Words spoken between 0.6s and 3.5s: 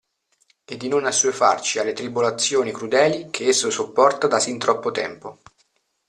E di non assuefarci alle tribolazioni crudeli, che